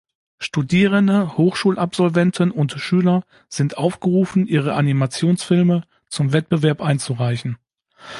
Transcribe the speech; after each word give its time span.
Studierende, 0.39 1.37
Hochschulabsolventen 1.37 2.49
und 2.49 2.71
Schüler 2.71 3.23
sind 3.49 3.77
aufgerufen, 3.77 4.47
ihre 4.47 4.73
Animationsfilme 4.73 5.83
zum 6.09 6.33
Wettbewerb 6.33 6.81
einzureichen. 6.81 7.59